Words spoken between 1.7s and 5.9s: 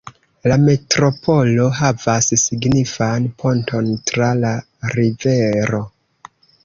havas signifan ponton tra la rivero.